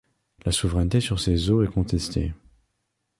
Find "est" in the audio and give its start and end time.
1.61-1.67